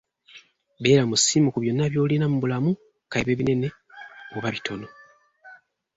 [0.81, 2.71] Beera musiimu ku byonna by'olina mu bulamu
[3.11, 3.67] kabibe binene
[4.35, 4.87] oba bitono.